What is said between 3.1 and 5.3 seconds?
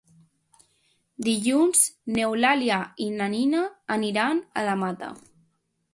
na Nina aniran a la Mata.